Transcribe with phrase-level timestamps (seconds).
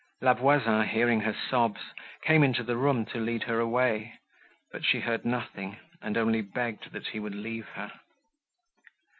[0.19, 1.79] La Voisin, hearing her sobs,
[2.23, 4.17] came into the room to lead her away,
[4.71, 7.91] but she heard nothing, and only begged that he would leave her.